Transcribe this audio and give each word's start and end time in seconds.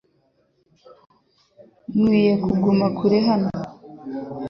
Nkwiye 1.93 2.33
kuguma 2.43 2.85
kure 2.97 3.19
hano. 3.27 3.49